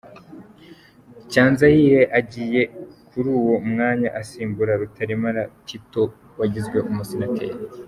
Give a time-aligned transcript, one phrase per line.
[1.31, 2.61] Cyanzayire agiye
[3.09, 6.01] kuri uwo mwanya asimbuye Rutaremara Tite
[6.39, 7.57] wagizwe Umusenateri.